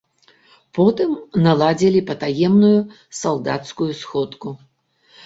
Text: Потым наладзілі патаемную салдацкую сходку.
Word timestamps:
Потым 0.77 1.11
наладзілі 1.47 2.01
патаемную 2.11 2.71
салдацкую 3.19 3.91
сходку. 4.01 4.57